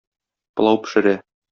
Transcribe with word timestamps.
Пылау 0.61 0.81
пешерә. 0.87 1.17